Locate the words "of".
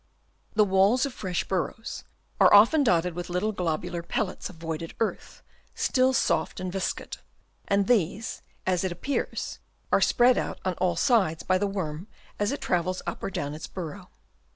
1.05-1.13, 4.49-4.55